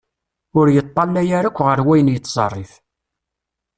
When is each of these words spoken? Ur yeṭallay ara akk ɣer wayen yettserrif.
Ur 0.59 0.67
yeṭallay 0.75 1.29
ara 1.37 1.47
akk 1.49 1.57
ɣer 1.65 1.79
wayen 1.85 2.11
yettserrif. 2.13 2.73